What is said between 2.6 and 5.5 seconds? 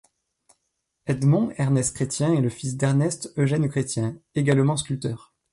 d'Ernest-Eugène Chrétien, également sculpteur.